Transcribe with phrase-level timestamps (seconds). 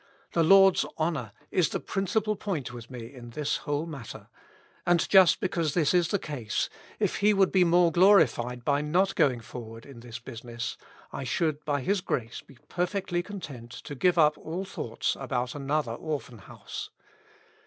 [0.31, 4.29] The Lord's honor is the principal point with me in this whole matter;
[4.83, 9.13] and just because this is the case, if He would be more glorified by not
[9.13, 10.75] going for ward in this business,
[11.13, 15.53] I should by His grace be perfectly con tent to give up all thoughts about
[15.53, 16.89] another Orphan House.